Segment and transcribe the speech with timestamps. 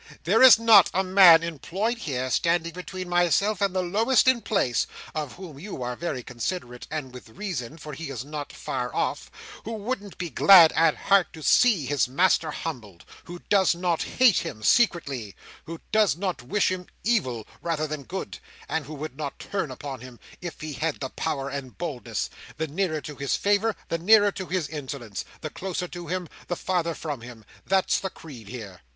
[0.23, 4.87] There is not a man employed here, standing between myself and the lowest in place
[5.13, 9.29] (of whom you are very considerate, and with reason, for he is not far off),
[9.63, 14.39] who wouldn't be glad at heart to see his master humbled: who does not hate
[14.39, 15.35] him, secretly:
[15.65, 20.01] who does not wish him evil rather than good: and who would not turn upon
[20.01, 22.27] him, if he had the power and boldness.
[22.57, 26.55] The nearer to his favour, the nearer to his insolence; the closer to him, the
[26.55, 27.45] farther from him.
[27.67, 28.81] That's the creed here!"